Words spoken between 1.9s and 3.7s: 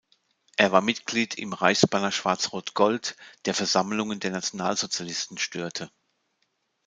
Schwarz-Rot-Gold, der